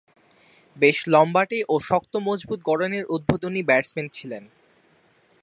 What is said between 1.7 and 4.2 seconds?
ও শক্ত-মজবুত গড়নের উদ্বোধনী ব্যাটসম্যান